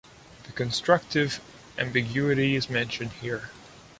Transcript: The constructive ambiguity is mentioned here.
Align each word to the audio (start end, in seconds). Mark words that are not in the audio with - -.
The 0.45 0.51
constructive 0.53 1.39
ambiguity 1.77 2.55
is 2.55 2.71
mentioned 2.71 3.11
here. 3.21 3.51